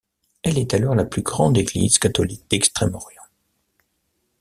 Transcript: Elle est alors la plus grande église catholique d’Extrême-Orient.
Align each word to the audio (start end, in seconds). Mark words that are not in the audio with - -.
Elle 0.41 0.57
est 0.57 0.73
alors 0.73 0.95
la 0.95 1.05
plus 1.05 1.21
grande 1.21 1.59
église 1.59 1.99
catholique 1.99 2.49
d’Extrême-Orient. 2.49 3.21